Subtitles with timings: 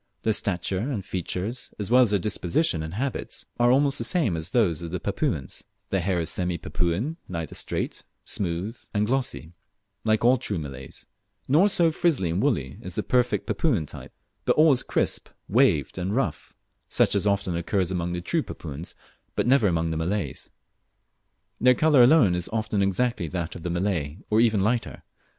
[0.23, 4.03] Their stature and their features, as well as their disposition and habits, are almost the
[4.03, 9.05] same as those of the Papuans; their hair is semi Papuan neither straight, smooth, and
[9.05, 9.51] glossy,
[10.03, 11.05] like all true Malays',
[11.47, 14.11] nor so frizzly and woolly as the perfect Papuan type,
[14.45, 16.55] but always crisp, waved, and rough,
[16.89, 18.95] such as often occurs among the true Papuans,
[19.35, 20.49] but never among the Malays.
[21.59, 25.03] Their colour alone is often exactly that of the Malay, or even lighter.